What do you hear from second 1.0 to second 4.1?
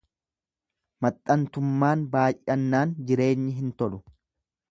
Maxxantummaan baay'annaan jireenyi hin tolu.